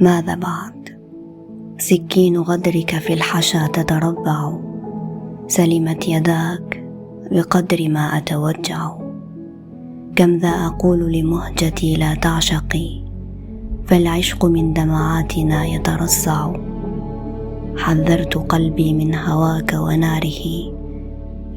[0.00, 0.98] ماذا بعد؟
[1.78, 4.52] سكين غدرك في الحشا تتربع.
[5.48, 6.86] سلمت يداك
[7.30, 8.92] بقدر ما أتوجع.
[10.16, 13.04] كم ذا أقول لمهجتي لا تعشقي؟
[13.86, 16.52] فالعشق من دمعاتنا يترصع
[17.76, 20.72] حذرت قلبي من هواك وناره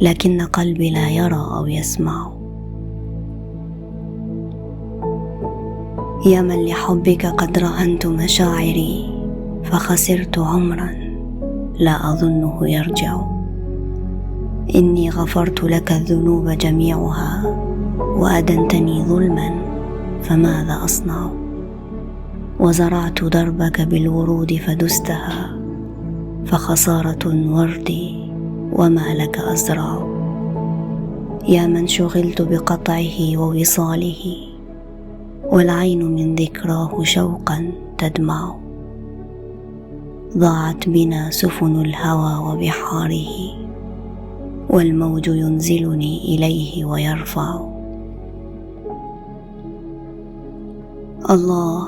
[0.02, 2.37] لكن قلبي لا يرى أو يسمع.
[6.26, 9.10] يا من لحبك قد رهنت مشاعري
[9.64, 10.90] فخسرت عمرا
[11.80, 13.22] لا أظنه يرجع.
[14.76, 17.58] إني غفرت لك الذنوب جميعها
[18.00, 19.50] وأدنتني ظلما
[20.24, 21.30] فماذا أصنع؟
[22.60, 25.60] وزرعت دربك بالورود فدستها
[26.46, 28.32] فخسارة وردي
[28.74, 30.08] وما لك أزرع؟
[31.48, 34.47] يا من شغلت بقطعه ووصاله
[35.58, 38.56] والعين من ذكراه شوقا تدمع.
[40.38, 43.30] ضاعت بنا سفن الهوى وبحاره
[44.70, 47.60] والموج ينزلني إليه ويرفع.
[51.30, 51.88] الله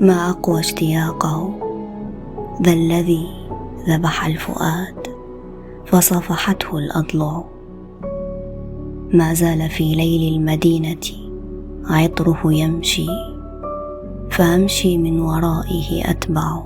[0.00, 1.50] ما أقوى اشتياقه؟
[2.62, 3.26] ذا الذي
[3.88, 5.08] ذبح الفؤاد
[5.86, 7.44] فصفحته الاضلع
[9.14, 11.27] ما زال في ليل المدينة
[11.88, 13.06] عطره يمشي
[14.30, 16.62] فامشي من ورائه أتبع.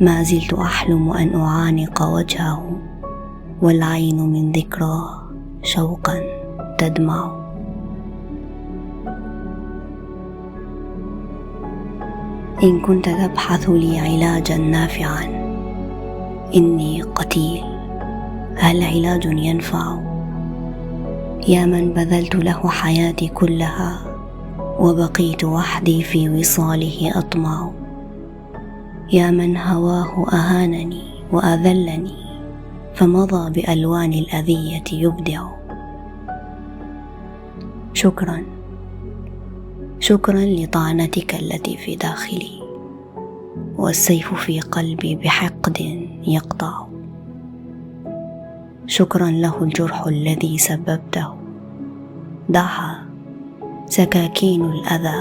[0.00, 2.76] ما زلت أحلم أن أعانق وجهه
[3.62, 5.22] والعين من ذكراه
[5.62, 6.20] شوقا
[6.78, 7.40] تدمع.
[12.62, 15.24] إن كنت تبحث لي علاجا نافعا
[16.54, 17.64] إني قتيل.
[18.56, 20.19] هل علاج ينفع؟
[21.48, 23.98] يا من بذلت له حياتي كلها
[24.78, 27.70] وبقيت وحدي في وصاله أطمع.
[29.12, 31.02] يا من هواه أهانني
[31.32, 32.14] وأذلني
[32.94, 35.42] فمضى بألوان الأذية يبدع.
[37.92, 38.42] شكرا.
[40.00, 42.60] شكرا لطعنتك التي في داخلي
[43.76, 46.89] والسيف في قلبي بحقد يقطع.
[48.90, 51.34] شكرا له الجرح الذي سببته.
[52.48, 53.04] دعها
[53.86, 55.20] سكاكين الأذى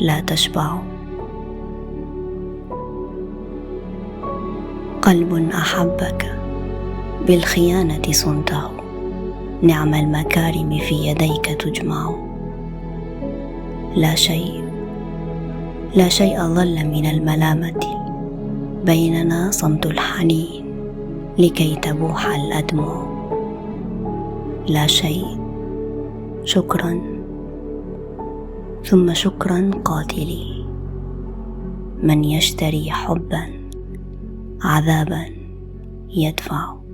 [0.00, 0.78] لا تشبع
[5.02, 6.38] قلب أحبك
[7.26, 8.70] بالخيانة صنته.
[9.62, 12.14] نعم المكارم في يديك تجمع.
[13.96, 14.64] لا شيء
[15.94, 17.80] لا شيء ظل من الملامة.
[18.84, 20.57] بيننا صمت الحنين.
[21.38, 23.06] لكي تبوح الادمع
[24.68, 25.24] لا شيء.
[26.44, 27.00] شكرا.
[28.84, 30.66] ثم شكرا قاتلي.
[32.02, 33.70] من يشتري حبا
[34.62, 35.24] عذابا
[36.10, 36.87] يدفع.